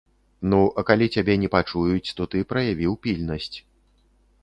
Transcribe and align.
Ну, 0.53 0.61
а 0.81 0.83
калі 0.87 1.09
цябе 1.17 1.35
не 1.43 1.51
пачуюць, 1.57 2.09
то 2.21 2.29
ты 2.35 2.43
праявіў 2.55 2.99
пільнасць. 3.07 3.55